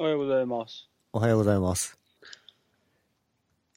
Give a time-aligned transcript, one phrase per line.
[0.00, 0.88] おはようございます。
[1.12, 1.98] おはようございます。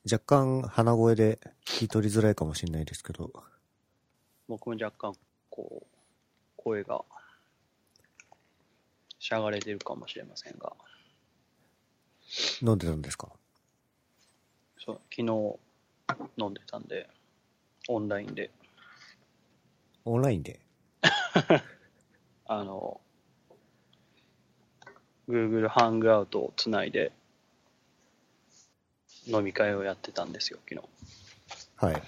[0.09, 3.29] 若干鼻声で聞き取りづらいかもしれないですけど、
[4.47, 5.13] 僕も若干、
[5.49, 5.85] こう、
[6.55, 7.03] 声が、
[9.19, 10.71] しゃがれてるかもしれませんが、
[12.61, 13.27] 飲んでたんですか？
[14.79, 15.59] そう、昨日
[16.37, 17.09] 飲んでたんで、
[17.89, 18.49] オンラインで、
[20.05, 20.61] オンラインで？
[22.45, 23.01] あの、
[25.29, 27.11] Google ハングアウトをつないで、
[29.27, 30.87] 飲み会をやってたんですよ、昨日。
[31.77, 32.03] はい。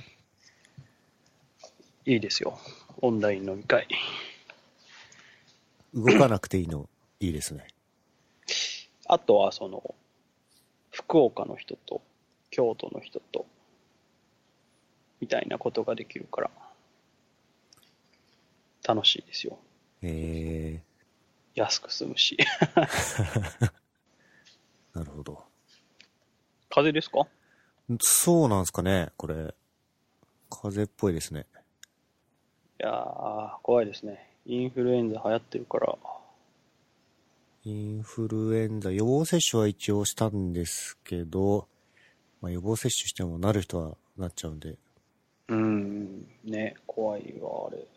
[2.07, 2.59] いいですよ、
[3.01, 3.87] オンライン飲み会。
[5.93, 6.89] 動かなくていいの、
[7.21, 7.67] いいですね。
[9.07, 9.95] あとは、その、
[10.91, 12.01] 福岡の人と、
[12.51, 13.45] 京都の人と、
[15.21, 16.51] みたいなことができるから、
[18.83, 19.57] 楽しいですよ。
[20.01, 20.81] え
[21.55, 22.37] 安く済むし。
[22.37, 23.71] ー、
[24.99, 25.43] なるほど。
[26.69, 27.27] 風邪ですか？
[28.01, 29.53] そうなんですかね、これ。
[30.49, 31.45] 風邪っぽいですね。
[32.79, 34.29] いやー、怖いですね。
[34.45, 35.97] インフルエンザ流行ってるから、
[37.63, 41.67] インフルエンザ、予防接種は一応したんですけど、
[42.41, 44.77] まあ、予防接種してもなる人はなっちゃうんで、
[45.47, 47.87] うーん、ね、怖いわ、あれ。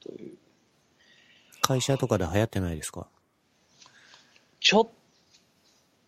[0.00, 0.38] という。
[1.66, 3.08] 会社とかで流行ってないですか？
[4.60, 4.90] ちょっと、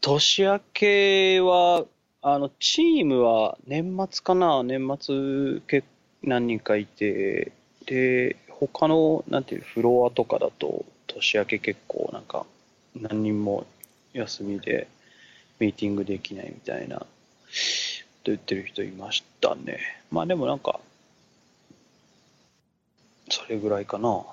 [0.00, 1.84] 年明けは、
[2.22, 4.62] あの、チームは年末かな？
[4.62, 5.82] 年末け
[6.22, 7.50] 何人かいて、
[7.86, 12.46] で、他の、なんていう、フロアとかだと、年明け結構なんか、
[12.94, 13.66] 何人も
[14.12, 14.86] 休みで、
[15.58, 17.06] ミーティングできないみたいな、と
[18.26, 19.80] 言ってる人いましたね。
[20.12, 20.78] まあでもなんか、
[23.28, 24.24] それぐらいかな。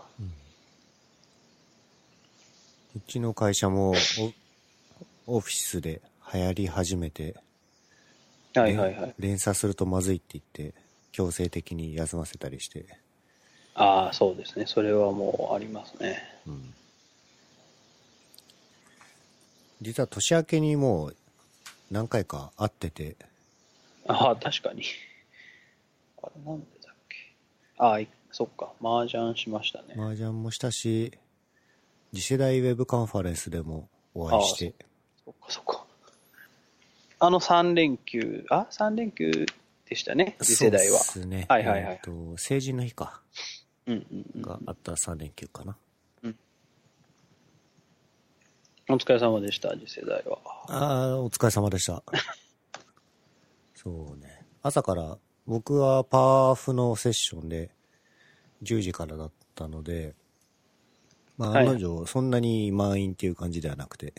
[2.96, 3.94] うちの会社も
[5.28, 6.02] オオフィスで
[6.34, 7.36] 流行り始めて、
[8.54, 9.16] はいはいはい。
[9.20, 10.74] 連鎖するとまずいって言って、
[11.12, 12.86] 強制的に休ませたりして、
[13.74, 14.66] ああ、そうですね。
[14.66, 16.24] それはもうありますね。
[16.48, 16.74] うん
[19.82, 21.16] 実は年明けにもう
[21.92, 23.18] 何回か会ってて、
[24.08, 24.84] ああ、確かに。
[26.24, 27.18] あれなんでだっけ。
[27.78, 28.72] ああ、いそっか。
[28.82, 29.96] 麻雀しましたね。
[29.98, 31.12] 麻雀もしたし、
[32.16, 34.74] 次世代ウェブカンファレンスでもお会いして、
[35.26, 35.86] そっかそっか。
[37.20, 39.46] あの3連休、あ ?3 連休
[39.90, 40.38] でしたね。
[40.42, 41.00] 次世代は。
[41.00, 41.46] そうですね。
[41.50, 43.22] はいはいはいえーと、成人の日か、
[43.86, 44.42] うんうんうん。
[44.42, 45.76] があった3連休かな。
[48.88, 50.38] お疲れ様でした、次世代は。
[50.70, 52.04] ああ、お疲れ様でした。
[53.74, 54.46] そうね。
[54.62, 57.72] 朝から、僕はパーフのセッションで、
[58.62, 60.14] 10時からだったので、
[61.38, 64.14] まあ、はい案の定、そんなに満員っていう感じではなくて、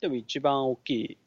[0.00, 1.18] でも一番大きい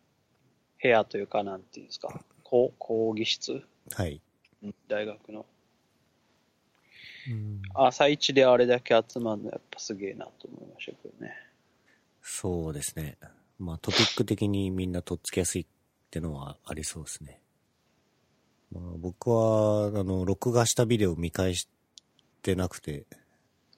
[0.81, 2.21] 部屋というか、なんていうんですか。
[2.43, 4.21] 講講義室はい。
[4.63, 5.45] うん大学の。
[7.29, 11.33] うん朝一であれだけ集まるのやっぱすげえなと思いましたけどね。
[12.21, 13.17] そうですね。
[13.59, 15.65] まあ、トピック的にみんなとっつきやすいっ
[16.11, 17.39] てのはありそうですね。
[18.71, 21.69] まあ、僕は、あの、録画したビデオ見返し
[22.41, 23.05] てなくて、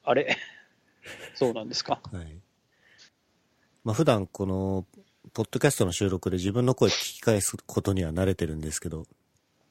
[0.08, 0.38] あれ？
[1.36, 2.02] そうなんですか。
[2.12, 2.40] はい。
[3.84, 4.86] まあ、普段この、
[5.34, 9.06] ポッドキャストの収録で自分の声聞き返すことには慣れてるんですけど、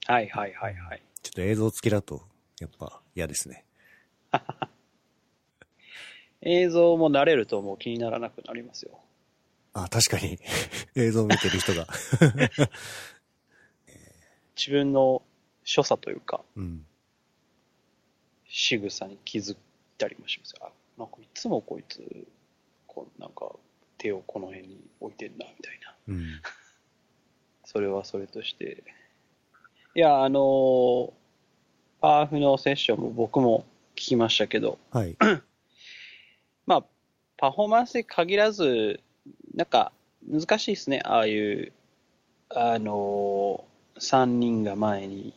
[0.05, 1.03] はいはいはいはい。
[1.23, 2.23] ちょっと映像付きだと、
[2.61, 3.65] やっぱ嫌ですね。
[6.43, 9.01] 映像も慣れるともう気にならなくなりますよ。
[9.73, 10.39] あ、確かに、
[10.95, 11.89] 映像を見てる人が。
[14.55, 15.23] 自分の
[15.65, 16.87] 所作というか、うん。
[18.49, 19.57] 仕草に気づい
[19.99, 20.59] たりもしますよ。
[20.63, 22.27] あ、なんかいつもこいつ、
[22.87, 23.51] こうなんか
[23.99, 25.95] 手をこの辺に置いてんな、みたいな。
[26.09, 26.43] うん。
[27.65, 28.85] それはそれとして。
[29.95, 31.13] いや、あのー
[32.01, 33.65] パーフのセッションも僕も
[33.95, 35.17] 聞きましたけど、はい。
[36.67, 36.85] まあ、
[37.37, 39.01] パフォーマンスに限らず、
[39.55, 39.93] なんか
[40.29, 41.73] 難しいですね、ああいう、
[42.51, 45.33] あのー、3人が前に、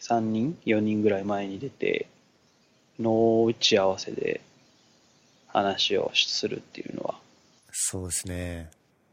[0.00, 2.08] 3人 ?4 人ぐらい前に出て、
[3.02, 4.40] の打ち合わせで
[5.48, 7.18] 話をするっていうのは、
[7.72, 8.70] そうですね。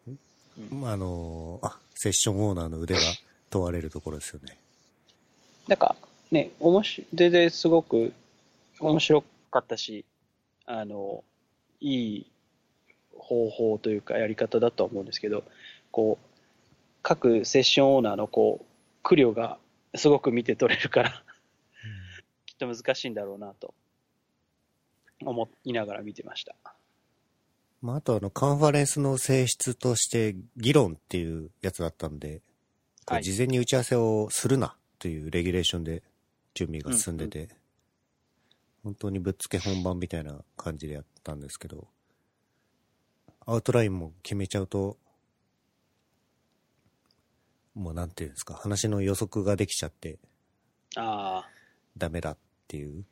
[0.07, 3.01] うまあ、あの、あ、セッションオーナーの腕が
[3.49, 4.57] 問われるところですよね。
[5.67, 5.95] なんか
[6.31, 8.13] ね、おもし全然すごく
[8.79, 10.05] 面白かったし、
[10.65, 11.23] あの、
[11.81, 12.31] いい
[13.17, 15.43] 方法というかやり方だとは思うんですけど、
[15.91, 16.25] こう、
[17.01, 18.65] 各セッションオーナーのこう、
[19.03, 19.57] 苦慮が
[19.95, 21.23] すごく見て取れるから、
[22.45, 23.73] きっと難しいんだろうなと
[25.25, 26.55] 思いながら見てました。
[27.81, 32.41] まあ、あとあの、カンファレンスの性質として、議論っていうやつだったんで、
[33.21, 36.03] 事前に打ち合わせをするなというレギュレーションで
[36.53, 37.49] 準備が進んでて、
[38.83, 41.87] 本当にぶっつけ本番みたいな感じでやったんですけど、
[43.45, 44.97] アウトラインも決めちゃうと、
[47.73, 50.19] もうなんていうんですか、話の予測ができちゃって
[50.95, 51.49] ああ、
[51.97, 52.37] ダメだっ
[52.67, 53.05] ていう、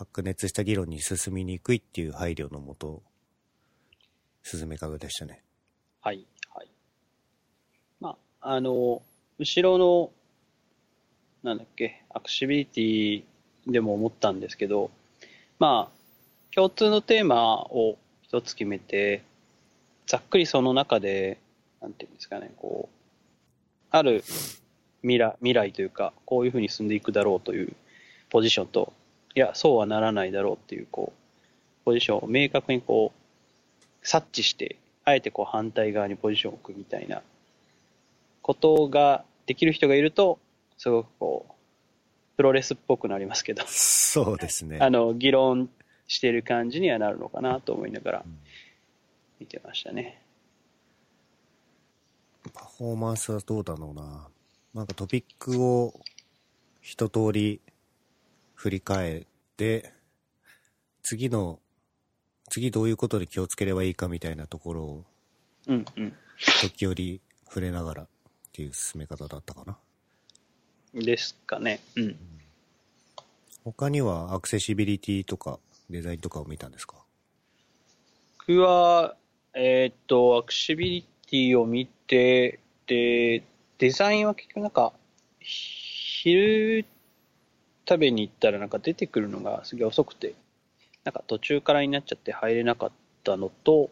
[0.00, 3.02] 白熱した議論に進みにくいっていう配慮のもと、
[4.42, 5.42] 進め方でしたね。
[6.00, 6.24] はい、
[6.54, 6.68] はい。
[8.00, 9.02] まあ、あの、
[9.38, 10.10] 後ろの、
[11.42, 13.24] なんだっけ、アクシビリティ
[13.70, 14.90] でも思ったんですけど、
[15.58, 19.22] まあ、共通のテーマを一つ決めて、
[20.06, 21.38] ざっくりその中で、
[21.82, 22.96] なんていうんですかね、こう、
[23.90, 24.24] ある
[25.02, 27.74] 未来未来というか、こういうふうに進んでいくだろうという
[28.30, 28.94] ポジションと、
[29.34, 37.22] いや、そうはならないだろうっていう、こう、ポジションを明確にこう、察知して、あえてこう反対側にポジションを置くみたいな
[38.42, 40.38] ことができる人がいると、
[40.78, 41.52] すごくこう、
[42.36, 44.78] プロレスっぽくなりますけど、そうですね。
[44.82, 45.70] あの、議論
[46.08, 48.38] してる感じにはなるのかなと思いながらん
[49.38, 50.22] 見てましたね。
[52.52, 54.28] パフォーマンスはどうだろうな。
[54.72, 55.92] なんかトピックを
[56.80, 57.60] 一通り
[58.60, 59.24] 振り返っ
[59.56, 59.90] て、
[61.02, 61.58] 次の、
[62.50, 65.04] 次どういうことで気をつければいいかみたいなところを
[65.66, 66.12] うんうん。
[66.60, 68.08] 時折触れながらっ
[68.52, 69.78] ていう進め方だったかな。
[70.92, 71.80] ですかね。
[71.96, 72.18] うん。
[73.64, 75.58] 他にはアクセシビリティとか
[75.88, 76.96] デザインとかを見たんですか？
[78.40, 79.16] 僕は、
[79.54, 83.42] えーっと、アクシビリティを見て、で、
[83.78, 84.92] デザインは結局なんか、
[85.40, 86.84] 昼
[87.90, 90.34] 食べに行ったらなんか出てくるのがすげえ遅くて、
[91.02, 92.90] なんか途中からになっちゃって入れなかっ
[93.24, 93.90] たのと、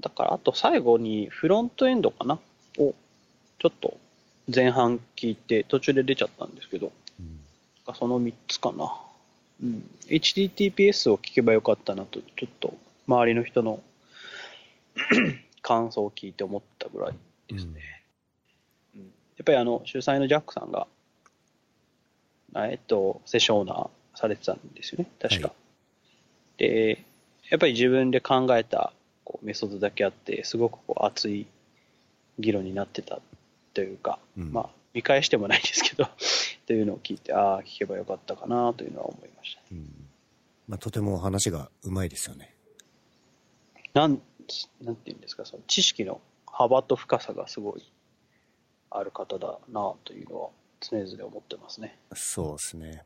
[0.00, 2.38] だからあと最後にフロントエンドかな
[2.78, 2.94] を
[3.58, 3.98] ちょっと
[4.52, 6.90] 前半聞いて途中で出ちゃったんですけど、
[7.20, 7.94] うん。
[7.94, 8.90] その3つかな。
[9.62, 9.84] うん。
[10.08, 12.72] HTTPS を聞けばよかったなと、ちょっと
[13.06, 13.82] 周りの人の
[15.60, 17.14] 感想を聞いて思ったぐらい
[17.46, 17.72] ですね。
[17.74, 17.80] うん
[19.36, 20.86] やっぱりあの、主催のジャックさんが、あ
[22.56, 25.48] えっと、セッションオーナーされてたんですよね、確か。
[25.48, 25.56] はい
[26.60, 27.02] で、
[27.48, 28.92] やっぱり自分で考えた
[29.24, 31.46] こうメソッドだけあって、すごくこう熱い
[32.38, 33.20] 議論になってた
[33.72, 36.06] というか、うんまあ、見返してもないですけど、
[36.66, 39.62] というのを聞いて、ああ、聞けばよかったかなというのは思いました。
[39.72, 40.08] うん。
[40.68, 42.54] まあ、とても話がうまいですよね。
[43.94, 44.20] なん、
[44.82, 47.90] なんていうんですか、その知識の幅と深さがすごい
[48.90, 50.50] ある方だなというのは
[50.80, 51.98] 常々思ってますね。
[52.14, 53.04] そうですね。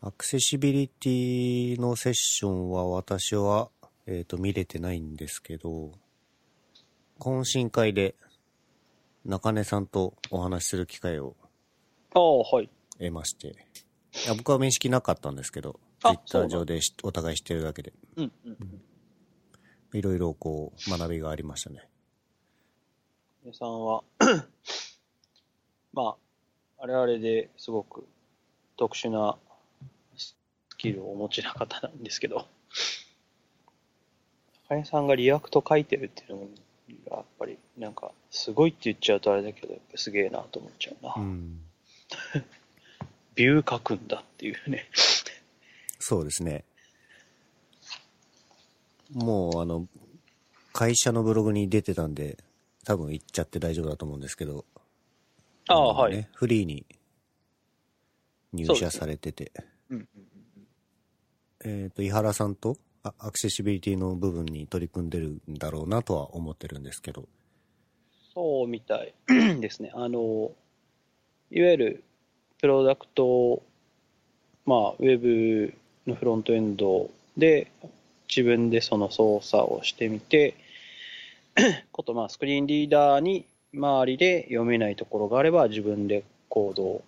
[0.00, 3.70] アクセシビリティのセッションは私は、
[4.06, 5.92] えっ、と、見れてないんですけど、
[7.18, 8.14] 懇親会で
[9.24, 11.36] 中根さんとお話しする機会を
[12.14, 12.70] ああ、はい。
[12.98, 13.52] 得まして、い
[14.28, 18.58] や僕は面識なかったんですけど、ツイあッター上でしお互い知ってるだけで、うんうん。
[19.94, 21.88] いろいろこう、学びがありましたね。
[23.42, 24.04] 皆さんは、
[25.94, 26.16] ま
[26.78, 28.04] あ、あれあれですごく
[28.76, 29.36] 特殊な
[30.16, 30.36] ス
[30.76, 32.46] キルをお持ちな方なんですけど、
[34.68, 36.38] 高根さんが React 書いてるっていうの
[37.10, 41.14] が、やっぱり、なんか、すごいって言っちゃうとあれだけど、やっぱすげえなと思っちゃうな。
[41.16, 41.60] うん。
[43.36, 44.88] Vue 書くんだっていうね。
[46.00, 46.64] そうですね。
[49.12, 49.86] もう、あの、
[50.72, 52.38] 会社のブログに出てたんで、
[52.84, 54.64] 多分言っちゃって大丈夫だと思うんですけど、
[55.68, 56.12] ああ、のはい。
[56.12, 56.84] ね、フリーに
[58.52, 59.52] 入社されてて、
[61.64, 67.28] えっ、と、井原さんとあアクセシビリティの部分に取り組んでるんだろうなとは思ってるんですけど、
[68.34, 69.14] そうみたい
[69.60, 69.92] ですね。
[69.94, 70.50] あの、
[71.50, 72.04] いわゆる
[72.60, 73.62] プロダクト、
[74.66, 75.74] まあ、ウェブ
[76.06, 77.70] のフロントエンドで
[78.28, 80.54] 自分でその操作をしてみて、
[81.92, 83.44] こと、まあ、スクリーンリーダーに
[83.74, 87.04] 周りで読めないところがあれば自分でコードを、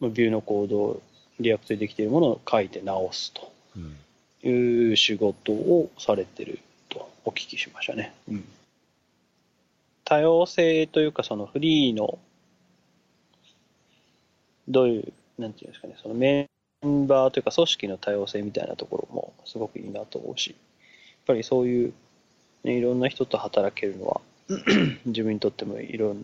[0.00, 1.02] まあビューのコードを
[1.40, 3.52] Reactでできているものを書いて直すと。
[3.76, 3.96] うん。
[4.44, 8.14] いう仕事をされてるとお聞きしましたね。
[10.04, 12.18] 多様性というか、その freeeの、
[14.68, 16.48] どういう、なんていうんですかね、そのメ
[16.86, 20.58] ンバーというか組織の多様性みたいなところもすごくいいなと思うし、やっ
[21.26, 21.92] ぱりそういう、
[22.64, 24.20] ね、いろんな人と働けるのは、
[25.06, 26.22] 自分にとってもいろん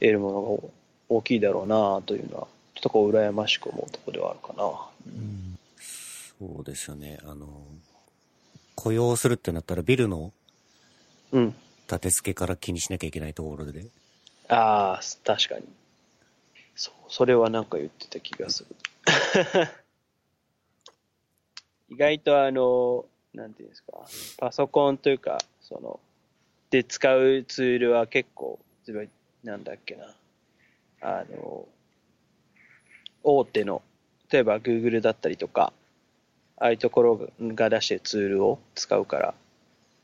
[0.00, 0.70] 得るものが
[1.08, 4.94] 大きいだろうなというのは、ちょっとこう羨ましく思うところではあるかな。
[6.38, 7.18] そうですよね。
[7.24, 7.46] あの、
[8.74, 10.32] 雇用するってなったらビルの
[11.32, 11.54] うん。
[11.86, 13.86] 立て付けから気にしなきゃいけないところで。
[14.48, 15.64] ああ、確かに。
[16.74, 18.76] そう、それはなんか言ってた気がする。
[21.90, 23.04] 意外とあの、
[23.34, 23.92] なんていうんですか、
[24.38, 26.00] パソコンというか、その、
[26.74, 29.06] で使うツールは結構、例え
[29.44, 30.12] ばなんだっけな、
[31.00, 31.68] あの、
[33.22, 33.80] 大手の、
[34.28, 35.72] 例えば Google だったりとか、
[36.56, 39.34] ああいうところが出してるツールを使うから、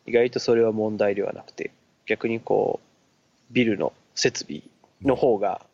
[0.07, 1.73] 意外とそれは問題ではなくて、
[2.07, 4.63] 逆にこう、ビルの設備
[5.03, 5.67] の方が、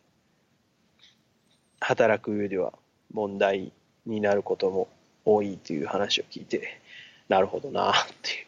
[1.79, 2.73] 働く上では
[3.13, 3.71] 問題
[4.07, 4.87] になることも
[5.25, 6.79] 多いという話を聞いて、
[7.29, 8.46] なるほどなっていう。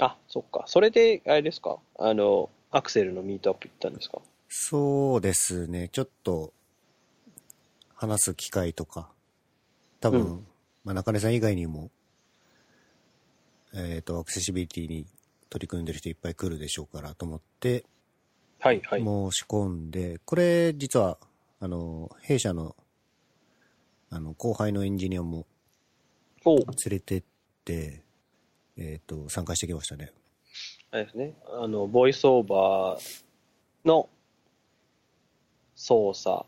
[0.00, 0.64] うんあ、そっか。
[0.66, 1.78] それで、あれですか？
[1.98, 4.20] あの、アクセルのミートアップ行ったんですか？
[4.48, 5.88] そうですね。
[5.92, 6.52] ちょっと、
[7.94, 9.08] 話す機会とか、
[10.00, 10.46] 多分、うん
[10.84, 11.90] まあ、中根さん以外にも、
[13.74, 15.06] えっ、と、アクセシビリティに
[15.50, 17.84] 取り組んでる人いっぱい来るでしょうからと思って、
[18.58, 19.00] はいはい。
[19.00, 21.18] 申し込んで、これ、実は、
[21.60, 22.74] あの、弊社の、
[24.10, 25.46] あの、後輩のエンジニアも
[26.44, 27.22] お連れてっ
[27.64, 28.02] て、
[28.76, 30.12] えっ、と、参加してきましたね。
[30.90, 31.34] あれですね。
[31.46, 34.08] あの、ボイスオーバーの
[35.74, 36.36] 操作。
[36.36, 36.44] あ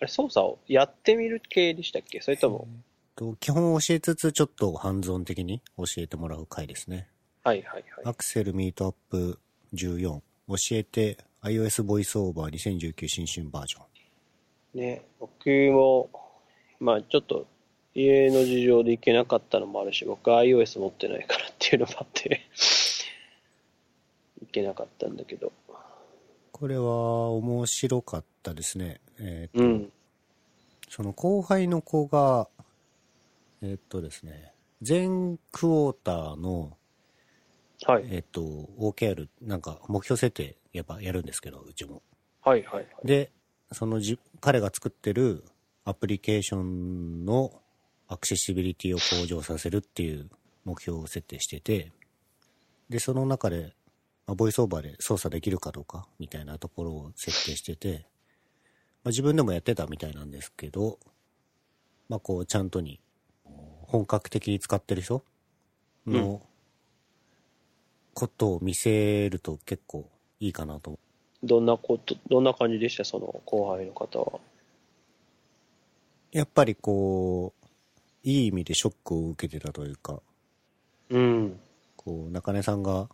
[0.00, 2.20] れ、操作をやってみる系でしたっけ？
[2.20, 2.68] それとも、
[3.16, 7.08] と基本教えつつ、ちょっとハンズオン的に教えてもらう回ですね。
[7.44, 8.04] はいはいはい。
[8.04, 9.38] アクセルミートアップ
[9.74, 10.22] 14、教
[10.72, 13.82] えて iOS ボイスオーバー2019新春バージョ
[14.74, 14.80] ン。
[14.80, 16.10] ね、僕も、
[16.80, 17.46] まあちょっと
[17.94, 22.42] 家の事情で行けなかったのもあるし、僕は iOS 持ってないからっていうのもあって、
[24.40, 25.52] 行けなかったんだけど。
[26.52, 29.00] これは面白かったですね。
[29.18, 29.92] えーとうん。
[30.88, 32.48] その後輩の子が、
[33.62, 36.76] えーっとですね、全クォーターの、
[37.86, 38.04] はい。
[38.10, 38.40] えーっと、
[38.78, 42.02] OKR、なんか目標設定やっぱやるんですけど、うちも。
[42.42, 43.06] はいはいはい。
[43.06, 43.30] で、
[43.72, 45.44] そのじ彼が作ってる
[45.84, 47.60] アプリケーションの
[48.08, 50.28] アクセシビリティを向上させるっていう
[50.64, 51.92] 目標を設定してて、
[52.88, 53.74] で、その中で、
[54.26, 58.06] まあボイスオーバーで操作できるかどうかみたいなところを設定してて、
[59.02, 60.98] まあ、自分でもやってたみたいなんですけど、
[62.08, 63.00] まあこうちゃんとに
[63.82, 65.24] 本格的に使ってる人
[66.06, 66.42] の
[68.12, 70.08] ことを見せると結構
[70.40, 70.90] いいかなと。
[70.90, 70.98] 思
[71.42, 73.04] どんなこと、どんな感じでした？
[73.04, 74.40] その後輩の方は。
[76.32, 77.63] やっぱりこう、
[78.24, 80.20] いい意味でショックを受けてたというか、
[81.10, 81.60] うん。
[81.96, 83.08] こう、中根さんが、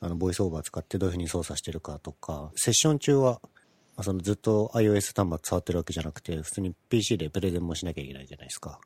[0.00, 3.40] あの、ボイスオーバー使ってどういうふうに操作してるかとか、セッション中は、
[3.96, 8.80] まあそのずっと iOS 端末触ってるわけじゃなくて、普通に PC でプレゼンもしなきゃいけないじゃないですか。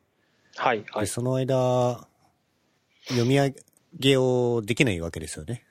[0.57, 1.01] はいはい。
[1.03, 2.09] で、その間、
[3.09, 3.55] 読み上
[3.99, 5.65] げをできないわけですよね。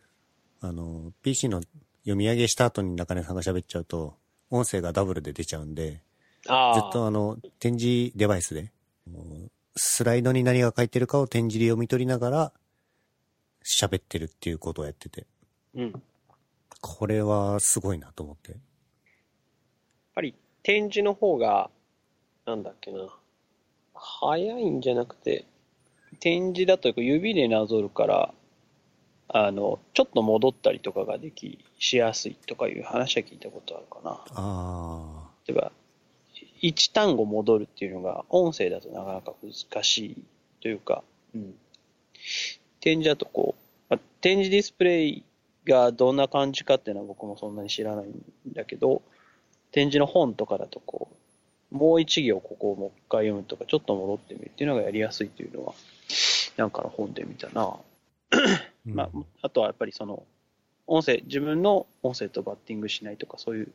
[0.62, 1.62] あの、PC の
[2.04, 4.16] 読み上げした後に中根さんが喋っちゃうと、
[4.52, 6.04] 音声がダブルで出ちゃうんで。
[6.46, 8.72] ずっとあの、展示デバイスで、
[9.76, 12.54] スライドに何が書いてるかを展示で読み取りながら、
[13.64, 15.28] 喋ってるっていうことをやってて、
[15.74, 15.92] やうん。
[15.92, 16.02] やっ
[16.82, 18.58] これはすごいなと思って。
[20.16, 20.34] ぱり
[20.64, 21.70] 展示の方が、
[22.46, 23.10] なんだっけな。
[23.94, 25.46] 早いんじゃなくて、
[26.20, 28.34] 展示だと指でなぞるから、
[29.28, 34.24] あの、ちょっと戻ったりとかができ、しやすいとかいう話は聞いたことあるかな。
[34.32, 35.72] あ例えば、
[36.68, 40.24] 一単語戻るっていうのが、音声だとなかなか難しい
[40.62, 41.04] というか、
[41.36, 41.54] うん。
[42.80, 45.24] 展示だとこう、まあ展示ディスプレイ
[45.64, 49.04] がどんな感じかっていうのは僕もそんなに知らないんだけど、
[49.72, 51.10] 展示の本とかだとこ
[51.72, 55.76] う、もう一行ここをもう一回読むとか、ちょっと戻ってみるっていうのがやりやすいっていうのは、
[56.58, 57.62] なんかの本で見たな。
[57.62, 57.78] あ。
[58.88, 59.10] うんまあ、
[59.44, 60.24] あとはやっぱりその、
[60.88, 63.68] 音声、自分の音声とバッティングしないとか、そういう、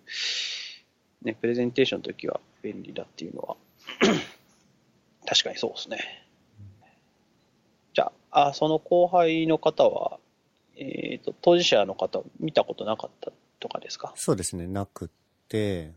[1.22, 3.56] ね、プレゼンテーションの時は便利だっていうのは、
[5.26, 5.98] 確かにそうですね。
[7.94, 10.18] じゃあ、あその後輩の方は、
[10.76, 14.12] えっ、と、当事者の方、見たことなかったとかですか？
[14.16, 15.08] そうですね、なくっ
[15.48, 15.92] て、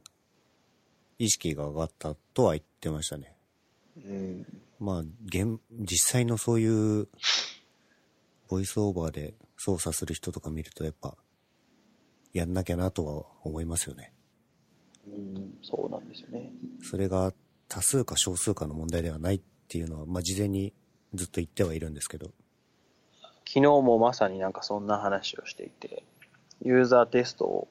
[1.20, 3.36] 意識が上がったとは言ってましたね。
[3.98, 4.62] うん。
[4.80, 7.08] まあ、現、実際のそういう、
[8.50, 11.16] ボイスオーバーで操作する人とか見るとやっぱ、
[12.34, 14.12] やんなきゃなとは思いますよね。
[15.08, 16.52] うん、そうなんですよね。
[16.82, 17.34] それが
[17.68, 20.74] 多数か少数かの問題ではないっていうのは、まあ、事前に
[21.14, 22.32] ずっと言ってはいるんですけど。
[23.46, 26.04] 昨日もまさになんかそんな話をしていて、
[26.62, 27.68] ユーザーテストを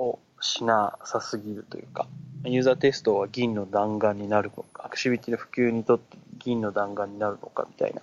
[0.00, 2.06] をしなさすぎるというか、
[2.44, 8.00] ユーザーテストは銀の弾丸になるのか、アクシビティの普及にとって銀の弾丸になるのかみたいな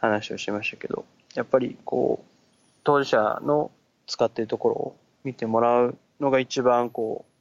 [0.00, 2.30] 話をしましたけど、やっぱりこう、
[2.84, 3.70] 当事者の
[4.06, 7.32] 使っているところを見てもらうのが一番こう、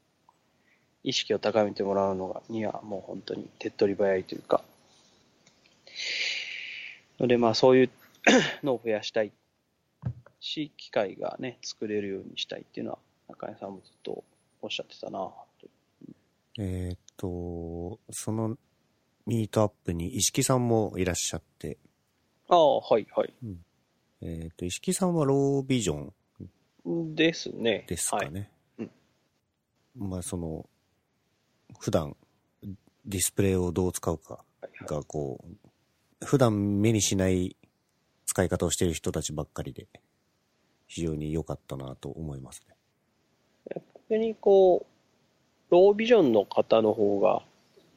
[1.03, 4.63] 意識を高めてもらうのが、にはもう本当に手っ取り早いというか、
[7.19, 7.89] のでまあそういう
[8.63, 9.31] のを増やしたい
[10.39, 12.97] し、機会がね、作れるようにしたいっていうのは、
[13.29, 14.23] 中根さんもずっと
[14.63, 15.31] おっしゃってたな
[16.57, 18.57] えーっと、その
[19.27, 21.77] ミートアップに石木さんもいらっしゃって、
[22.47, 23.33] ああ、はいはい。
[24.21, 26.11] えーっと、石木さんはロービジョ
[26.85, 27.85] ンですね。
[27.87, 28.39] ですかね。
[28.39, 28.50] はい
[29.95, 30.69] まあ、その、
[31.79, 32.15] 普段、
[33.05, 34.43] ディスプレイをどう使うか
[34.87, 37.55] が、こう、普段目にしない
[38.25, 39.87] 使い方をしている人たちばっかりで、
[40.87, 42.75] 非常に良かったなと思いますね。
[44.09, 47.41] 逆にこう、ロービジョンの方の方が、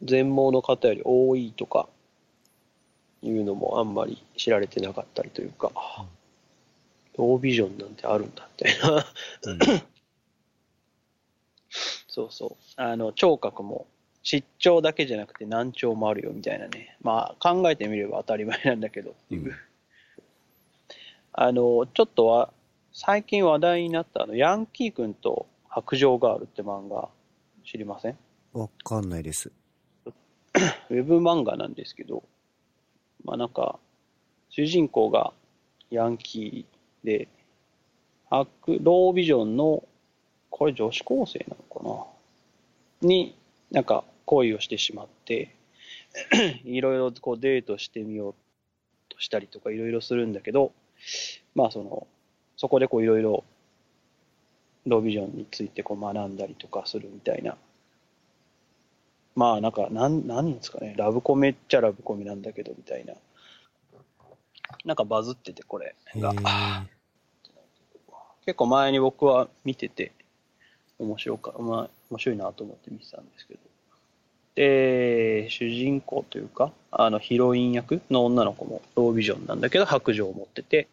[0.03, 1.89] 全盲の方より多いとか、
[3.23, 5.71] いうのもあんまり知られてなかったりというか、
[7.17, 9.07] ロービジョンなんてあるんだみたいな。
[9.45, 9.94] うん
[12.09, 12.81] そうそう。
[12.81, 13.87] あの、聴覚も、
[14.23, 16.97] 失聴だけじゃなくて難聴もあるよみたいなね。
[17.03, 19.45] まあ、考えてみれば当たり前なんだけどっていう。
[19.45, 19.53] うん
[21.37, 22.53] あの、ちょっとは、
[22.93, 27.09] 最近話題になったあの、ヤンキー君と白状ガールって漫画、
[27.65, 28.17] 知りません？
[28.53, 29.51] わかんないです。
[30.91, 32.23] ウェブ漫画なんですけど、
[33.25, 33.81] まあなんか、
[34.51, 35.33] 主人公が
[35.91, 37.27] ヤンキーで、
[38.31, 38.49] 白
[38.81, 39.83] ロービジョンの、
[40.57, 41.85] これ女子高生なのか
[43.03, 43.09] な？
[43.09, 43.35] に、
[43.73, 45.53] なんか恋をしてしまって、
[46.65, 48.35] いろいろこうデートしてみよう
[49.09, 50.71] としたりとかいろいろするんだけど、
[51.57, 52.07] まあその、
[52.57, 53.43] そこでこういろいろ
[54.87, 57.57] ロービジョンについてこう学んだりとかするみたいな。
[59.35, 63.15] まあなんか、なん、なんですかね、ラブコメっちゃラブコメなんだけど、みたいな。
[64.85, 65.97] なんかバズってて、これ。
[66.17, 66.33] が。
[68.47, 70.13] 結構前に僕は見てて、
[70.99, 73.61] 面白か、まあ、面白いなと思って見てたんですけど。
[74.55, 80.89] で、主人公というか、あの、ヒロイン役の女の子もロービジョンなんだけど、白状を持ってて、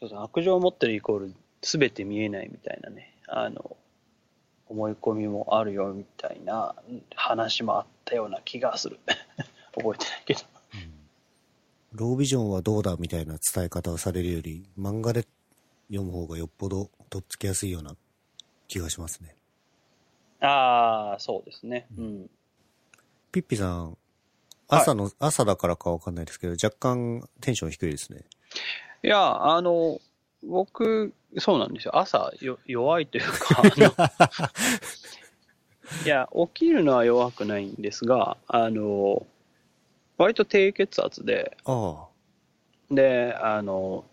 [0.00, 3.76] 白状を持ってるイコール、すべて見えないみたいなね、あの、
[4.68, 6.74] 思い込みもあるよみたいな
[7.14, 8.98] 話もあったような気がする。
[9.76, 10.40] 覚えてないけど。
[10.74, 10.96] うん
[11.92, 15.26] ロービジョンはどうだみたいな伝え方をされるより、漫画で
[15.88, 17.96] 読む方がよっぽどとっつきやすいような
[18.68, 19.34] 気がしますね。
[20.40, 21.86] ああ、そうですね。
[21.96, 22.30] うん。
[23.32, 23.96] ピッピさん、
[24.68, 28.24] 朝の、朝だからかわかんないですけど、若干テンション低いですね。
[29.02, 30.00] いや、あの、
[30.42, 31.98] 僕、そうなんですよ。
[31.98, 33.62] 朝よ弱いというか、
[36.04, 39.26] いや、起きるのは弱くないんですが、あの、
[40.18, 42.06] 割と低血圧で、あ
[42.90, 44.04] で、あの、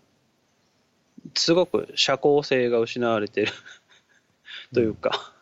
[1.36, 3.52] すごく社交性が失われてる
[4.74, 5.34] というか、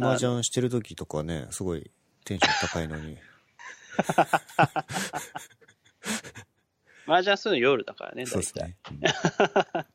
[0.00, 1.90] あ、麻雀してる時とかね、すごい
[2.24, 3.16] テンション高いのに。
[7.06, 8.30] 麻雀するの夜だからね、大体。
[8.30, 8.76] そうですね。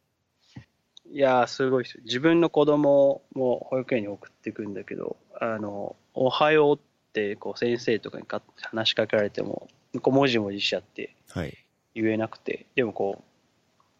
[1.14, 2.04] いやー、すごいですよ。
[2.06, 6.80] 自分の子供も保育園に送っていくんだけど、あの、おはようっ
[7.14, 9.68] て、こう、先生とかにか話しかけられても、
[10.02, 11.56] こう、もじもじしちゃってはい。
[11.94, 13.24] 言えなくて、でもこう、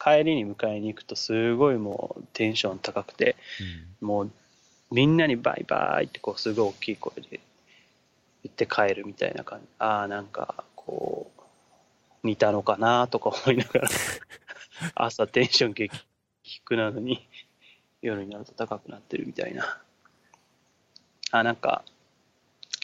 [0.04, 3.38] 帰りに迎えに行くと、すごいもう、テンション高くて、
[4.02, 4.32] もう、
[4.92, 7.40] みんなにバイバイって、こう、すごい大きい声で言
[8.50, 9.68] って帰るみたいな感じ。
[9.80, 13.90] ああ、なんか、こう、似たのかなとか思いながら、
[14.96, 15.90] 朝テンション激
[16.44, 17.26] 低なのに、
[18.02, 19.82] 夜になると高くなってるみたいな。
[21.32, 21.86] あ、なんか、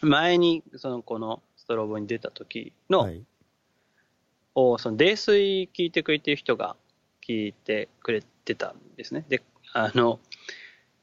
[0.02, 3.22] 前に、その、このストロボに出た時の、はい。
[4.56, 6.78] を、その泥酔聞いてくれてる人が
[7.30, 9.24] 聞いてくれてたんですね。
[9.30, 10.20] で、あの、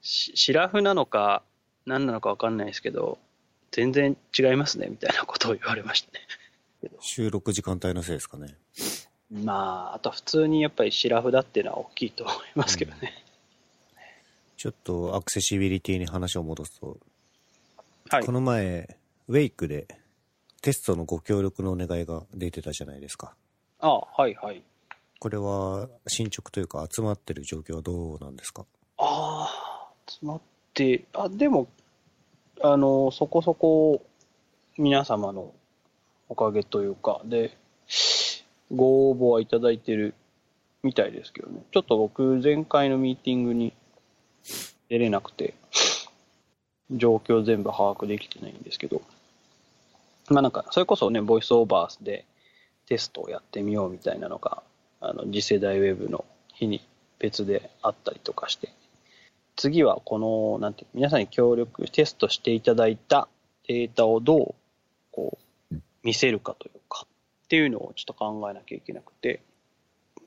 [0.01, 1.41] しシラフなのか
[1.85, 3.17] 何なのかわかんないですけど、
[3.71, 6.19] 全然違いますね、みたいなことを言われましたね。
[6.99, 8.55] 収録時間帯のせいですかね。
[9.31, 13.13] まあ、あと普通にやっぱりシラフだっていうのは大きいと思いますけどね。
[14.57, 16.97] ちょっとアクセシビリティに話を戻すと、
[18.09, 18.31] はいこ。
[18.31, 19.87] の前、ウェイクで
[20.61, 23.35] テストのご協力のお願いが出てたじゃないですか。
[23.79, 24.63] あはいはい。
[25.19, 28.65] これは進捗というか集まってる状況はどうなんですか？
[28.97, 30.41] ああ、集まっ
[30.73, 31.67] て、あ、でも、
[32.61, 34.03] あの、そこそこ
[34.77, 35.53] 皆様の
[36.29, 37.57] おかげというか、で、
[38.73, 40.13] ご応募はいただいてる
[40.83, 41.61] みたいですけどね。
[41.71, 43.73] ちょっと僕、前回のミーティングに
[44.89, 45.55] 出れなくて、
[46.91, 49.01] 状況全部把握できてないんですけど、
[50.29, 52.25] まあなんか、それこそね、ボイスオーバーで、
[52.85, 54.63] テストをやってみようみたいなのが、
[54.99, 56.85] あの、次世代ウェブの日に
[57.19, 58.69] 別であったりとかして、
[59.55, 63.27] 次はこの、なんて皆さんに協力、テストしていただいた
[63.67, 64.55] データをどう、
[65.11, 65.37] こ
[65.71, 67.05] う、見せるかというか、
[67.45, 69.41] っていうのをちょっと考えなきゃいけなくて、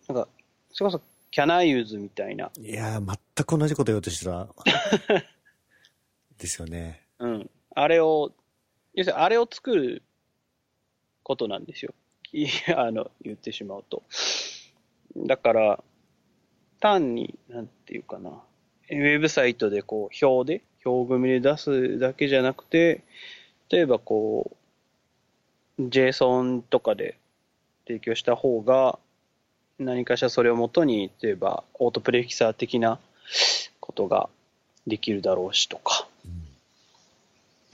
[0.08, 0.28] なんか、
[0.72, 2.50] それこそ、キャナユーズみたいな。
[2.58, 4.48] いやー、全く同じこと言おうとしてた。
[6.38, 7.06] ですよね。
[7.20, 7.50] うん。
[7.74, 8.32] あれを、
[8.94, 10.02] 要するにあれを作る
[11.22, 11.94] ことなんですよ。
[12.76, 14.02] あの、言ってしまうと。
[15.16, 15.84] だから、
[16.80, 23.02] 単に、なんていうかな、ウェブサイトでこう、表で、表組で出すだけじゃなくて、
[23.68, 24.56] 例えばこ
[25.78, 27.18] う、JSON とかで
[27.86, 28.98] 提供した方が、
[29.78, 32.98] 何かしらそれをもとに、例えば、オートプレフィクサー的な
[33.80, 34.28] ことが
[34.86, 36.06] できるだろうしとか、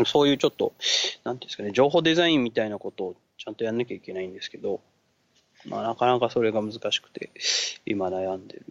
[0.05, 0.72] そういうちょっと、
[1.25, 4.81] なんていうんですかね、情報デザインみたいなことをちゃんとやんなきゃいけないんですけど、
[5.69, 7.31] まあ、なかなかそれが難しくて、
[7.85, 8.67] 今悩んでる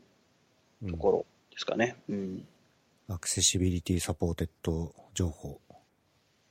[0.84, 1.96] うんところですかね。
[2.10, 2.48] うん。
[3.08, 5.60] アクセシビリティサポーテッド情報。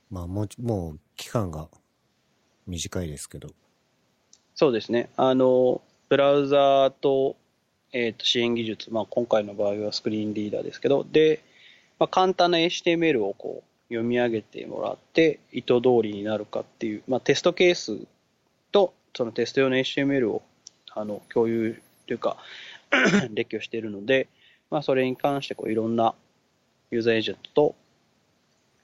[0.09, 1.67] まあ、もう、もう、期間が
[2.67, 3.49] 短いですけど。
[4.55, 5.09] そうですね。
[5.17, 7.35] あの、ブラウザーと、
[7.91, 11.43] えっ、と、支援技術、まあ、今回の場合はスクリーンリーダーですけど、で、
[11.99, 18.05] まあ、簡単な HTML をこう、読み上げてもらって、意図通りになるかっていう、まあ、テストケースと、
[19.15, 20.41] そのテスト用の HTML を、
[20.91, 22.37] あの、共有というか、
[23.31, 24.27] 列挙しているので、
[24.69, 26.13] まあ、それに関して、こう、いろんな
[26.91, 27.75] ユーザーエージェント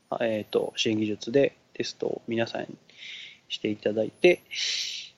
[0.09, 2.67] と、えっ、と、支援技術でテストを皆さんに
[3.49, 4.41] していただいて、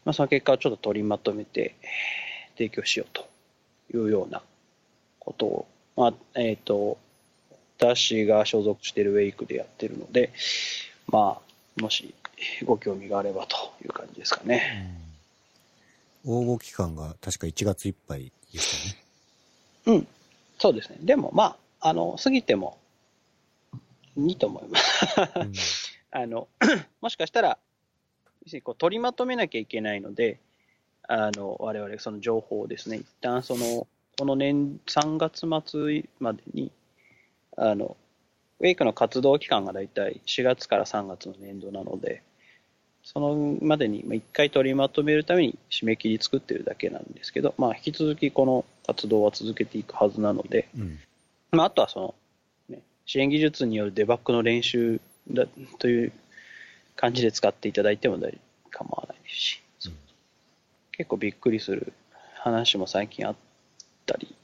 [0.04, 1.76] まあ、その結果をちょっと取りまとめて
[2.58, 3.28] 提供しようと
[3.96, 4.42] いうような
[5.20, 6.98] ことを、まあ、えっ、と、
[7.78, 10.32] 私が所属しているウェイクでやってるので、
[11.08, 12.14] まあ、もし
[12.66, 15.03] ご興味があればという感じですかね。
[16.26, 18.96] 応募期間が確か1月いっぱいでし
[19.86, 20.08] うん、
[20.60, 20.98] そうですね。
[21.02, 22.78] でも、まあ、あの、過ぎても
[24.16, 25.16] いいと思います。
[25.16, 25.52] たね。
[26.12, 26.48] あの、
[27.02, 27.58] もしかしたら、
[28.64, 30.40] こう取りまとめなきゃいけないので、
[31.08, 36.72] あの、我々その情報をですね、一旦その、この年、3月末までに、
[37.58, 37.98] あの、
[38.60, 42.22] ウェイクの活動期間がだいたい4月から3月の年度なので、
[43.04, 50.82] そのまでにまあ一回取りまとめるために締め切り作ってるだけなんですけど、まあ引き続きこの活動は続けていくはずなので、うん。
[50.82, 51.00] うん。
[51.52, 52.16] まあ、あとはその、
[52.70, 55.46] ね、支援技術によるデバッグの練習だ
[55.80, 56.14] という
[56.96, 58.38] 感じで使っていただいても大
[58.72, 59.94] 構わないですし、うん
[60.96, 61.92] 結構びっくりする
[62.36, 63.36] 話も最近あっ
[64.06, 64.36] たり、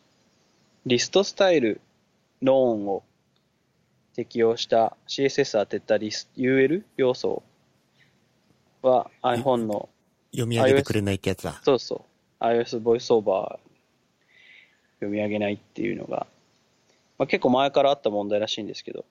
[0.87, 1.79] リストスタイル、
[2.41, 3.03] ノーンを
[4.15, 7.43] 適用した CSS 当てたリス UL 要素
[8.81, 9.89] は iPhone の
[10.31, 11.59] 読み上げてくれないってやつだ。
[11.63, 12.05] そうそ
[12.39, 12.43] う。
[12.43, 13.69] iOS ボイスオーバー
[14.99, 16.27] 読み上げないっていうのが、
[17.17, 19.05] まあ、結構前からあった問題らしいんですけど、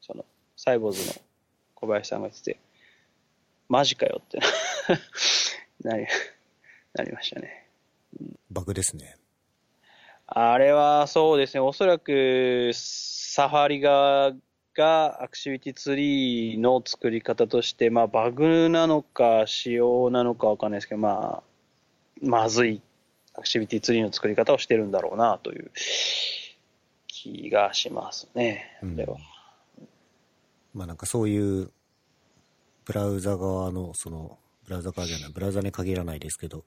[0.00, 0.24] その、
[0.56, 1.14] サイボーズの
[1.74, 2.58] 小林さんが言ってて、
[3.68, 4.38] マジかよって
[5.82, 6.06] なり、
[6.94, 7.66] なりましたね。
[8.50, 9.16] バグですね。
[10.26, 14.32] あれはそうですね、おそらくサファリ側
[14.74, 21.42] がアクティビティツリーの作り方として、まあ、バグなのか仕様なのかわかんないですけど、まあ、
[22.22, 22.82] まずい
[23.34, 25.70] アクティビティツリーの作り方をしてるんだろうなという
[27.06, 29.16] 気がしますね、うんあれは。
[30.74, 31.70] まあなんかそういう、
[32.84, 36.64] ブラウザ側の、その、ブラウザ側じゃない、ブラウザに限らないですけど、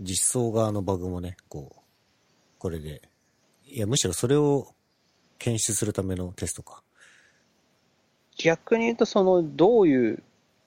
[0.00, 1.80] 実装側のバグもね、こう、
[2.58, 3.02] これで、
[3.66, 4.74] いや、むしろそれを
[5.38, 6.82] 検出するためのテストか。
[8.36, 10.22] 逆に言うと、その、どういう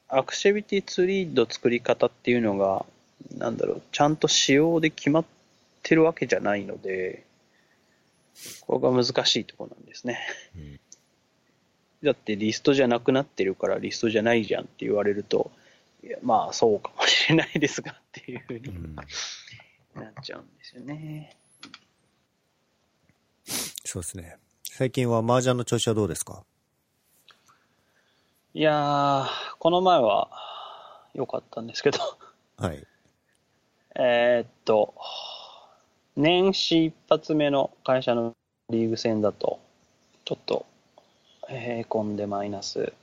[0.07, 2.85] アクティビティツリーの作り方っていうのが、
[3.37, 5.25] なんだろう、ちゃんと仕様で決まっ
[5.83, 7.25] てるわけじゃないので、
[8.61, 10.19] ここが難しいところなんですね。
[10.55, 10.79] うん
[12.03, 15.49] だってリストじゃなくなってるからリストじゃないじゃんって言われると、
[16.03, 18.95] いやまあそうかもしれないですがっていうふうにうん。
[18.95, 19.05] なっ
[20.21, 21.35] ちゃうんですよね。
[23.85, 24.37] そうですね。
[24.65, 26.43] 最近は麻雀の調子はどうですか？
[28.57, 29.27] いやー、
[29.59, 30.29] この前は
[31.13, 31.99] 良かったんですけど、
[32.55, 32.87] はい。
[33.95, 34.93] えーっと、
[36.15, 38.33] 年始一発目の会社の
[38.69, 39.59] リーグ戦だと、
[40.23, 40.65] ちょっと、
[41.49, 42.93] へこんでマイナス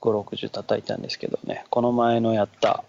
[0.00, 2.84] 5、60叩いたんですけどね、この前のやった、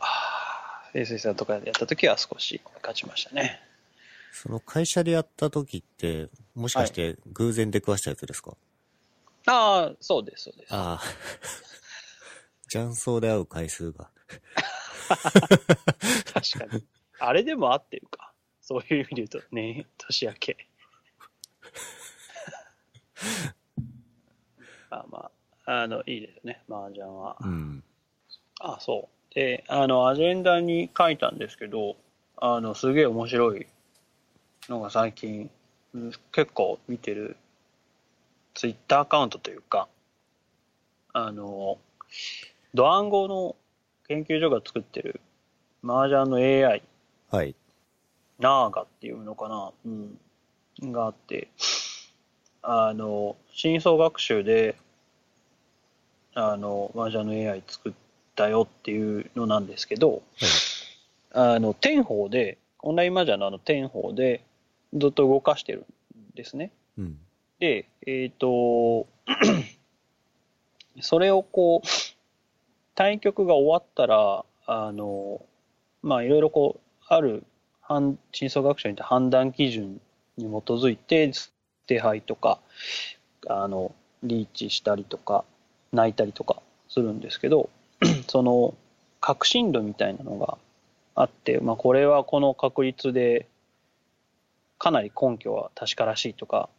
[0.93, 3.59] SSR さんとかでやった時は少し勝ちましたね。
[4.33, 8.55] その会社でやった時って、もしかして偶然出くわしたやつですか、
[9.45, 10.73] ああ、そうです、そうです。
[10.73, 11.01] ああ。
[12.69, 14.11] 雀荘で会う回数が。
[15.07, 16.85] 確かに。
[17.19, 18.31] あれでも合ってるか。
[18.61, 20.67] そういう意味で言うと、ね、年明け。
[24.91, 25.31] まあま
[25.65, 27.37] あ、あの、いいですね、麻雀は。
[27.41, 27.83] うん。
[28.59, 29.33] あ、そう。
[29.33, 31.97] で、あの、アジェンダに書いたんですけど、
[32.37, 33.67] あの、すげえ面白い
[34.67, 35.49] のが最近、
[35.93, 37.35] うん結構見てる、
[38.59, 39.87] ツイッターアカウントというか、
[41.13, 41.77] あの、
[42.73, 43.55] ドワンゴの
[44.09, 45.21] 研究所が作ってる
[45.81, 46.83] 麻雀の AI、
[47.31, 47.55] はい。
[48.37, 51.47] ナーガっていうのかな、うん、があって、
[52.61, 54.75] あの、深層学習で、
[56.33, 57.93] あの、麻雀の AI 作っ
[58.35, 60.21] たよっていうのなんですけど、
[61.31, 64.43] あの、天宝で、オンライン麻雀のあの天宝で
[64.93, 65.85] ずっと動かしてる
[66.33, 66.73] んですね。
[66.97, 67.17] うん。
[67.59, 69.07] で、えっ、と、
[71.01, 71.87] それをこう、
[72.95, 75.41] 対局が終わったら、あの、
[76.01, 77.43] まあ、いろいろこう、ある、
[78.31, 79.99] 真相学者にて判断基準
[80.37, 81.31] に基づいて、
[81.87, 82.59] 手配とか、
[83.47, 83.93] あの、
[84.23, 85.43] リーチしたりとか、
[85.91, 87.69] 泣いたりとかするんですけど、
[88.27, 88.75] その、
[89.21, 90.57] 確信度みたいなのが
[91.15, 93.47] あって、まあ、これはこの確率で、
[94.77, 96.69] かなり根拠は確からしいとか、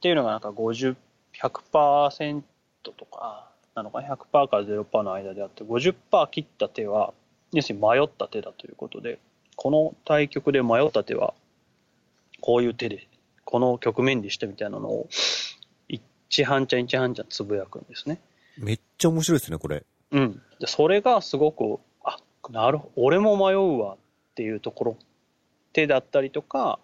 [0.00, 0.96] っていうのがなんか50、
[1.34, 2.42] 100%
[2.82, 7.12] とかなのかな、100%から0%の間であって、50%切った手は、
[7.52, 9.18] 要するに迷った手だということで、
[9.56, 11.34] この対局で迷った手は、
[12.40, 13.08] こういう手で、
[13.44, 15.08] この局面でしたみたいなのを、
[16.30, 18.22] 一半ちゃん一半ちゃんつぶやくんですね。
[18.56, 19.84] めっちゃ面白いですね、これ。
[20.12, 20.42] うん。
[20.60, 22.16] でそれがすごく、あ、
[22.48, 23.98] なるほど、俺も迷うわっ
[24.34, 24.96] ていうところ、
[25.74, 26.78] 手だったりとか、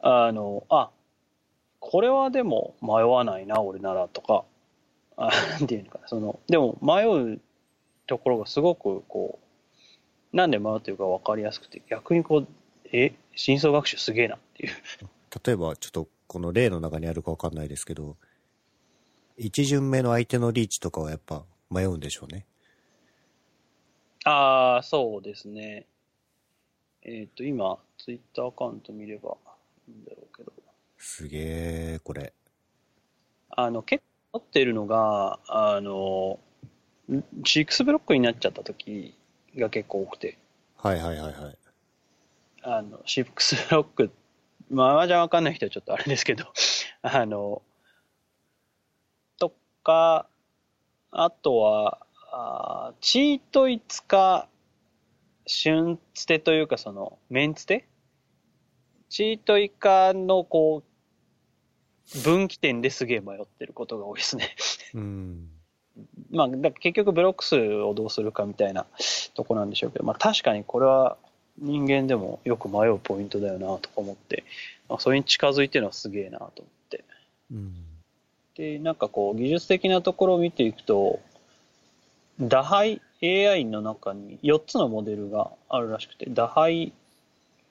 [0.00, 0.90] あの、あ、
[1.80, 4.44] これはでも迷わないな、俺ならとか、
[5.16, 7.40] あなんていうのかな、その、でも迷う
[8.06, 9.38] ところがすごくこ
[10.32, 12.48] う、なんで迷ってるか分かりやすくて、逆にこう、
[12.92, 14.72] え、深層学習すげえなっていう。
[15.44, 18.16] 例えば、ちょっとこの例の中にあるかわかんないですけど、
[19.36, 22.46] 一巡目の相手のリーチとかはやっぱ迷うんでしょうね。
[24.24, 25.86] ああ、そうですね。
[27.02, 29.36] えっ、と、今、ツイッターアカウント見れば
[29.88, 30.52] いいんだろうけど。
[31.02, 31.38] すげ
[31.94, 32.34] え、これ。
[33.48, 36.38] あの、結構持ってるのが、あの、
[37.08, 39.16] 6ブロックになっちゃった時
[39.56, 40.36] が結構多くて、
[40.76, 41.58] はいはいはいはい。
[42.62, 44.10] あの、6ブロック、
[44.68, 46.44] まあ、麻雀わかんない人はちょっとあれですけど、
[47.00, 47.62] あの、
[49.38, 50.28] とか、
[51.12, 54.48] あとは、あーチート5日、
[55.46, 57.88] 春つてというかその、メンツテ？
[59.08, 60.89] チート以下のこう、
[62.24, 64.54] 分岐点ですげえ迷ってることが多いですね。
[64.94, 65.48] うん。
[66.30, 68.86] まあ、だ結局ブロック数をどうするかみたいな
[69.34, 71.16] とこなんでしょうけど、まあ確かにこれは
[71.58, 74.44] 人間でもよく迷うポイントだよなとか思って、
[74.88, 77.04] まあ、それに近づいてるのはすげえなと思って。
[77.52, 77.74] うん。
[78.56, 81.20] で、なんかこう技術的なところを見ていくと、
[82.40, 86.92] 打敗 AI の中に4つのモデルがあるらしくて、打敗、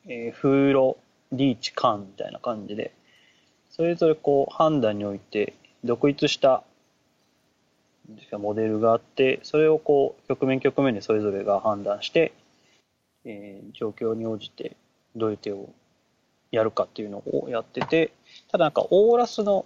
[0.07, 0.97] えー、風呂、
[1.31, 2.91] リーチ、カンみたいな感じで、
[3.79, 5.53] それぞれこう判断において
[5.85, 6.63] 独立した
[8.33, 12.33] モデルがあって、それをこう局面局面でそれぞれが判断して、
[13.23, 14.75] えー状況に応じて
[15.15, 15.69] どういう手を
[16.51, 18.11] やるかっていうのをやってて、
[18.51, 19.65] ただなんかオーラスの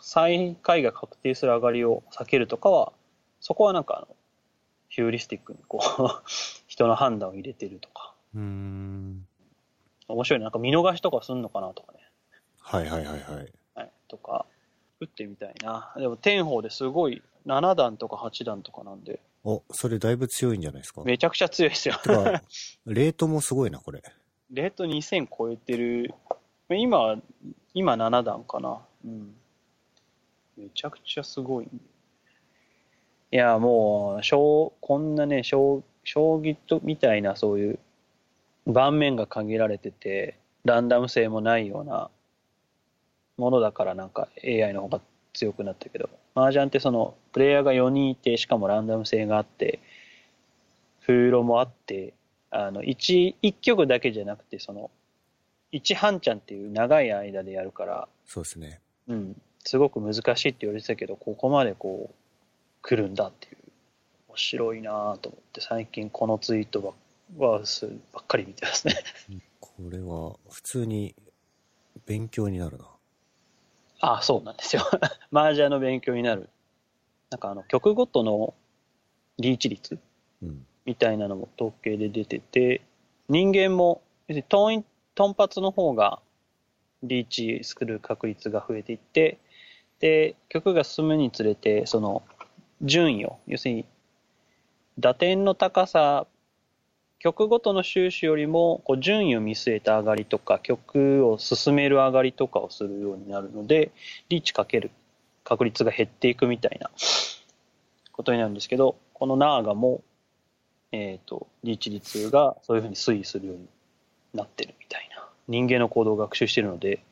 [0.00, 2.92] 最下位が確定する上がりを避けるとかは、
[3.40, 4.08] そこはなんかあの、
[4.88, 6.04] ヒューリスティックにこう、
[6.66, 9.24] 人の判断を入れてるとか、うーん。
[10.08, 11.97] 面白いねなんか見逃しとかすんのかなとかね。
[12.70, 13.52] はいはいはいはい。
[13.74, 14.44] はい、とか、
[15.00, 15.92] 打ってみたいな。
[15.96, 21.02] でも天宝ですごい7段とか8段とかなんで、お、それだいぶ強いんじゃないですか？
[21.04, 21.94] めちゃくちゃ強いですよ。
[22.02, 22.42] てか、
[22.86, 24.02] レートもすごいな、これ。
[24.50, 26.14] レート2000超えてる。
[26.70, 27.16] 今、
[27.72, 28.80] 今7段かな。
[29.04, 29.34] うん。
[30.56, 31.68] めちゃくちゃすごい。
[33.30, 37.78] いや、もう、将こんなね、将将棋とみたいなそういう
[38.66, 42.10] 盤面が限られてて、ランダム性もないような
[43.38, 45.00] ものだからなんか AI の方が
[45.32, 49.80] 強くなったけど、麻雀ってそのプレイヤーが4人いて、しかもランダム性があって、
[51.06, 52.12] 風呂もあって、
[52.50, 54.90] あの、一、一曲だけじゃなくて、その、
[55.70, 58.80] 一半ちゃんっていう長い間でやるから、そうですね。
[59.06, 62.14] うん、すごく難しいって言われてたけど、ここまでこう、
[62.82, 63.56] 来るんだっていう、
[64.28, 66.94] 面白いなぁと思って、最近このツイート
[67.38, 68.96] ばはすばっかり見てますね。
[69.60, 71.14] これは、普通に
[72.06, 72.86] 勉強になるな。
[74.00, 74.82] あそうなんですよ。
[75.32, 76.48] 麻雀の勉強になる。
[77.30, 78.54] なんかあの、曲ごとの
[79.38, 79.98] リーチ率
[80.42, 80.66] うん。
[80.84, 82.80] みたいなのも統計で出てて、
[83.28, 84.84] 人間も、要するにトン
[85.14, 86.20] トンパツの方が
[87.02, 89.38] リーチする確率が増えていって、
[90.00, 92.22] で、曲が進むにつれて、その
[92.82, 93.84] 順位を、要するに
[94.98, 96.26] 打点の高さ、
[97.18, 103.90] 曲ごとの収支よりもこう順位を見据えた上がりとか、曲を進める上がりとかをするようになるので、
[104.28, 104.90] リーチかける
[105.42, 106.90] 確率が減っていくみたいな
[108.12, 110.02] ことになるんですけど、このナーガも、
[110.92, 113.66] えっ、と、リーチ率がそういうふうに推移するように
[114.32, 115.28] なってるみたいな。
[115.48, 117.02] 人間の行動を学習してるので、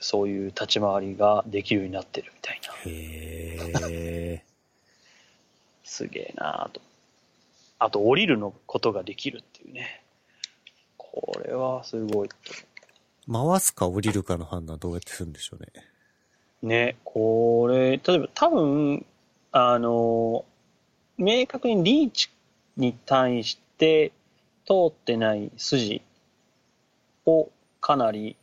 [0.00, 2.74] そういう立ち回りができるようになってるみたいな。
[2.84, 4.44] へえ。
[5.84, 6.80] すげえなぁと。
[7.78, 10.02] あと、降りるのことができるっていうね。
[10.96, 12.28] これはすごい。
[13.30, 15.68] 回すか降りるかの判断どうやってするんでしょうね。
[16.62, 19.04] ね、これ、例えば多分、
[19.52, 20.44] あの、
[21.16, 22.30] 明確にリーチ
[22.76, 24.12] に対して
[24.66, 26.02] 通ってない筋
[27.26, 28.36] をかなり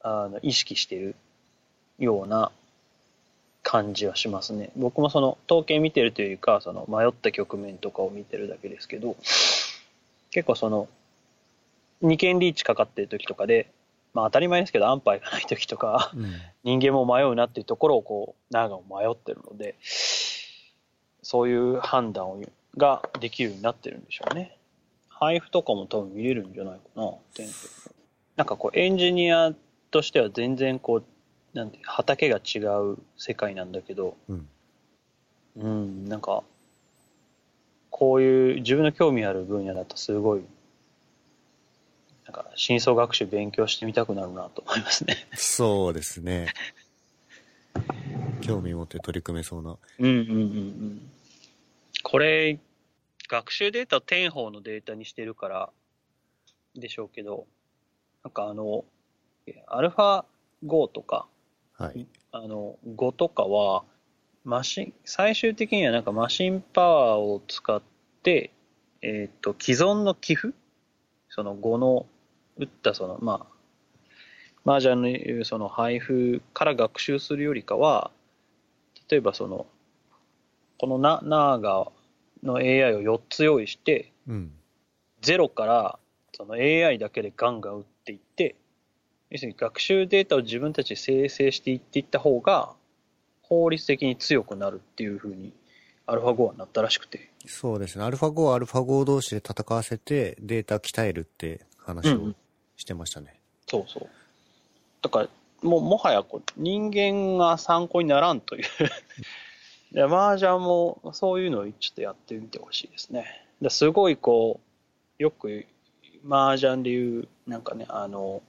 [0.00, 1.14] あの意識してる
[1.98, 2.50] ような
[3.68, 4.70] 感じはしますね。
[4.76, 9.16] 僕もその統計見てるというか、その迷った局面とかを見てるだけですけど、
[10.30, 10.88] 結構その
[12.04, 13.68] 2件リーチかかってる時とかで、
[14.14, 16.32] まあ当たり前ですけど安牌がない時とか、うん。
[16.62, 19.74] 人間も迷うなっていうところをこうナーガも迷ってるので
[21.22, 22.40] そういう判断を
[22.76, 24.56] ができるようになってるんでしょうね
[25.08, 27.12] 配布とかも多分見れるんじゃないかな
[28.36, 29.52] なんかこうエンジニア
[29.90, 31.04] としては全然こう
[31.56, 32.58] なんて畑が違
[32.92, 34.48] う世界なんだけどうん。
[35.56, 36.42] うんなんか
[37.90, 40.44] こういう自分の興味ある分野だとすごい
[42.26, 46.52] なんか深層学習勉強してみたくなるなと思いますねそうですね。
[48.42, 49.78] 興味持って取り組めそうな。
[49.98, 51.10] うんうんうんうん。
[52.02, 52.58] これ、
[53.28, 55.70] 学習データを天方のデータにしてるから
[56.74, 57.46] でしょうけど、
[58.24, 58.84] なんかあの、
[59.66, 60.24] アルファ
[60.64, 61.26] 5とか、
[61.78, 62.06] はい。
[62.32, 63.84] あの、5とかは、
[64.44, 67.82] マシン、最終的にはなんかマシンパワーを使っ
[68.22, 68.52] て、
[69.02, 70.54] えっ、と、既存の寄付？
[71.28, 72.06] その5の、
[72.58, 73.46] 打ったその、ま
[74.64, 78.10] あ、麻雀のいうその配布から学習するよりかは、
[79.10, 79.66] 例えばその、
[80.78, 81.90] このナナーガ
[82.42, 84.52] の AI を4つ用意して、うん。
[85.20, 85.98] ゼロから
[86.32, 88.56] その AI だけでガンガン打っていって、
[89.30, 92.74] 要するに学習データを自分たちで生成していっていった方が、
[93.42, 95.52] 法律的に強くなるっていうふうに、
[96.06, 97.30] アルファ5はなったらしくて。
[97.46, 98.04] そうですね。
[98.04, 102.36] アルファ5はアルファ5同士で戦わせてデータ鍛えるって話をうんうん
[102.76, 103.40] してましたね。
[103.66, 104.08] そうそう。
[105.02, 105.28] だから、
[105.62, 108.64] もう、もはやこう、人間が参考にならんという。
[109.92, 113.46] で、麻雀もそういうのをちょっとやってみてほしいですね。
[113.62, 114.60] ですごいこ
[115.18, 115.66] う、よく、
[116.28, 118.42] 麻雀でいう、なんかね、あの、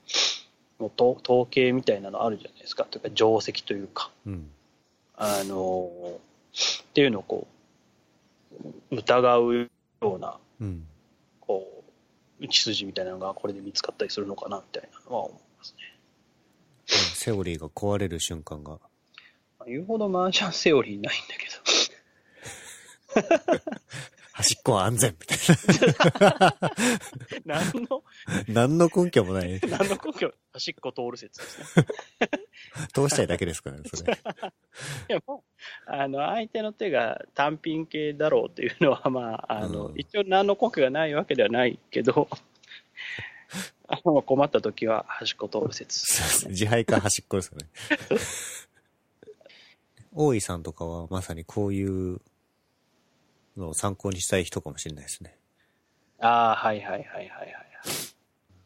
[0.78, 2.84] もうと統計みたいなのあるじゃないですか。
[2.84, 4.50] というか、定石というか、うん。
[5.16, 7.46] あの、っていうのをこ
[8.90, 9.68] う、疑うよ
[10.02, 10.86] うな、うん。
[11.40, 11.84] こ
[12.40, 15.98] う、道筋みたいなのがこれで見つかったりするのかな、みたいなのは思いますね。
[16.86, 18.78] セオリーが壊れる瞬間が。
[19.66, 21.48] 言うほど麻雀セオリーないんだけ
[24.32, 25.54] 端っこは安全みたいど、
[27.44, 28.07] 何の、な。
[28.48, 29.60] 何の根拠もない。
[29.68, 31.86] 何の根拠、端っこ通る説ですね。
[32.92, 34.12] 通したいだけですからね、それ。
[34.12, 34.16] い
[35.08, 35.44] やも
[35.86, 42.28] う、あの、相手の手が単品系だろうというのは、まあ、あの、うん一応何の根拠がないわけではないけど、
[43.88, 46.04] あの困った時は端っこ通る説。
[46.48, 47.66] 自敗か端っこですよね。
[50.12, 52.20] 大井さんとかはまさにこういう
[53.56, 55.36] のを参考にしたい人かもしれないですね。
[56.20, 57.67] ああ、はいはいはいはいはい。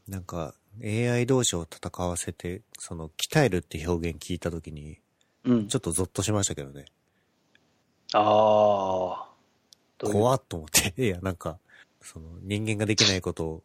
[0.09, 4.99] なんか AI 同士を戦わせて、その鍛えるって表現聞いたときに、
[5.45, 5.69] うん。
[5.69, 6.87] ちょっとゾッとしましたけどね。
[8.13, 9.33] ああ。
[9.99, 10.95] 怖っと思って。
[11.05, 11.59] いや、なんか、
[12.01, 13.63] その人間ができないことを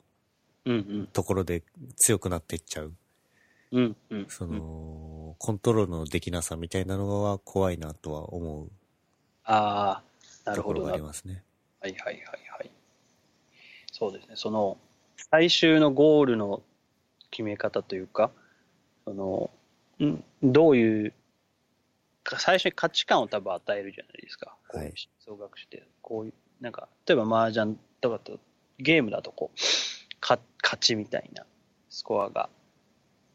[0.65, 1.07] うんうん。
[1.07, 1.63] ところで
[1.95, 2.93] 強くなっていっちゃう。
[3.71, 4.25] うんうん。
[4.27, 8.71] その、コントロールのできなさみたいなのは怖いなとは思う
[9.43, 10.03] あ
[10.45, 11.01] あ、なるほどなところがあり。
[11.01, 11.43] ますね。
[11.79, 12.71] はいはいはいはい。
[13.93, 14.35] そうですね。
[14.35, 14.77] その、
[15.17, 16.61] 最終のゴールの
[17.31, 18.31] 決め方というか、
[19.05, 19.49] その、
[20.05, 20.23] ん？
[20.43, 21.13] どういう、
[22.23, 24.55] か最初に価値観を多分与えるじゃないですか。
[24.67, 28.39] こうはい総学習って、こういう、なんか、例えば麻雀とかと、
[28.79, 29.57] ゲームだとこう、
[30.19, 31.45] か勝ちみたいな
[31.89, 32.49] スコアが、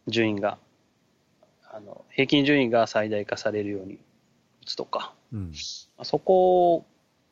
[0.07, 0.59] 順位が、
[1.71, 3.99] あの、平均順位が最大化されるように打
[4.67, 5.53] つとか、うん。
[5.97, 6.85] まあそこ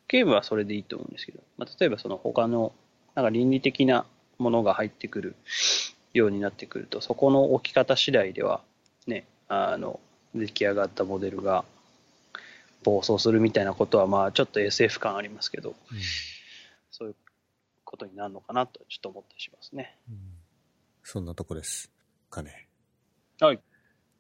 [0.09, 2.72] ゲームはそれでいいと思うんですけど、まあ、例えばその他の、
[3.14, 4.07] なんか倫理的な
[4.41, 5.36] ものが入ってくる
[6.12, 8.61] ようになってくると、そこの置き方次第では、
[9.07, 10.01] ね、あの、
[10.34, 11.64] 出来上がったモデルが
[12.82, 16.01] 暴走するみたいなことは、まあちょっと SF 感ありますけど、うん
[16.93, 17.14] そういう
[17.84, 19.97] ことになるのかなとちょっと思ったりしますね。
[20.09, 20.16] うん
[21.03, 21.91] そんなとこです。
[22.28, 22.68] かね。
[23.41, 23.61] はい。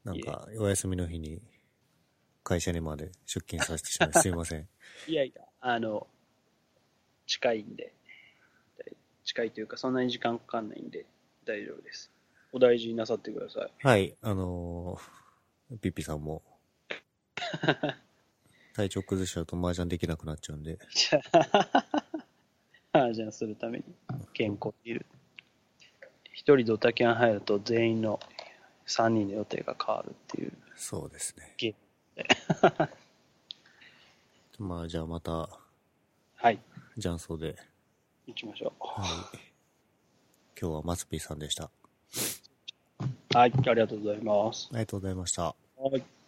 [0.02, 1.40] なんか、お休みの日に
[2.42, 4.68] 会社にまで出勤させてしまいすいません。
[5.06, 6.06] いやいや、あの、
[7.26, 7.92] 近いんで、
[9.30, 11.06] 近いというか、そんなに時間かかんないんで、
[11.44, 12.10] 大丈夫です。
[12.52, 13.70] お大事になさってください。
[13.86, 16.42] はい、あのーピッピさんも、
[18.74, 20.80] 体調崩しちゃうと麻雀できなくなっちゃうんで、
[22.90, 23.84] 麻雀するために
[24.32, 25.06] 健康でいる。
[26.32, 28.18] 一人ドタキャン入ると全員の
[28.88, 31.54] 3人の予定が変わるっていうそうですね。
[31.56, 31.76] ゲ
[34.58, 35.48] まあ、 じゃあまた、
[36.34, 36.58] はい、
[36.96, 37.69] 雀荘で、
[38.30, 39.04] 行きましょは
[39.34, 39.38] い。
[40.60, 41.64] 今日はマスピーさんでした。
[41.64, 43.38] あう。
[43.38, 44.68] はい、ありがとうございます。
[44.78, 45.42] りがとうございました。
[45.42, 45.54] は
[45.96, 46.19] い